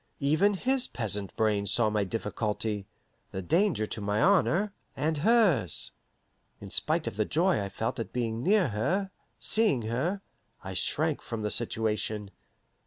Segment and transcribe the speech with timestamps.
[0.19, 2.87] Even his peasant brain saw my difficulty,
[3.29, 5.91] the danger to my honour and hers.
[6.59, 10.23] In spite of the joy I felt at being near her, seeing her,
[10.63, 12.31] I shrank from the situation.